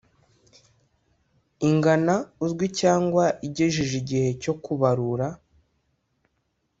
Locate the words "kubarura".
4.63-5.27